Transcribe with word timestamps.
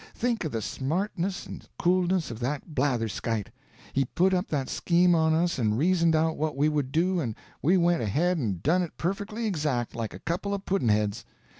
"Think 0.15 0.43
of 0.45 0.51
the 0.51 0.63
smartness 0.63 1.45
and 1.45 1.69
coolness 1.77 2.31
of 2.31 2.39
that 2.39 2.73
blatherskite! 2.73 3.51
He 3.93 4.03
put 4.05 4.33
up 4.33 4.47
that 4.47 4.67
scheme 4.67 5.13
on 5.13 5.35
us 5.35 5.59
and 5.59 5.77
reasoned 5.77 6.15
out 6.15 6.37
what 6.37 6.57
we 6.57 6.69
would 6.69 6.91
do, 6.91 7.19
and 7.19 7.35
we 7.61 7.77
went 7.77 8.01
ahead 8.01 8.39
and 8.39 8.63
done 8.63 8.81
it 8.81 8.97
perfectly 8.97 9.45
exact, 9.45 9.93
like 9.93 10.15
a 10.15 10.19
couple 10.19 10.55
of 10.55 10.65
pudd'nheads. 10.65 11.23